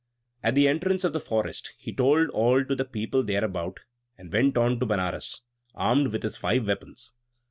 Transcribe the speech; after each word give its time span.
At 0.41 0.55
the 0.55 0.67
entrance 0.67 1.03
of 1.03 1.13
the 1.13 1.19
forest 1.19 1.73
he 1.77 1.93
told 1.93 2.31
all 2.31 2.65
to 2.65 2.73
the 2.75 2.85
people 2.85 3.21
thereabout; 3.21 3.81
and 4.17 4.33
went 4.33 4.57
on 4.57 4.79
to 4.79 4.85
Benares, 4.87 5.43
armed 5.75 6.07
with 6.07 6.23
his 6.23 6.37
five 6.37 6.65
weapons. 6.65 7.13